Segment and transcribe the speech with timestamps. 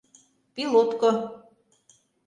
[0.53, 1.09] ПИЛОТКО